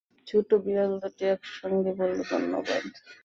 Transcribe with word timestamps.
ছোট 0.27 0.49
বিড়াল 0.63 0.91
দুটি 1.01 1.23
একসঙ্গে 1.27 1.91
বলল, 1.99 2.17
ধন্যবাদ। 2.31 2.83